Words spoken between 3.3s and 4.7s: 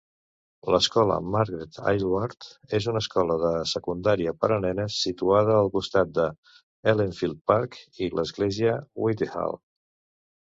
de secundària per a